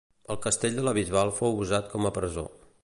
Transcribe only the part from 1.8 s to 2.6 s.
com a presó.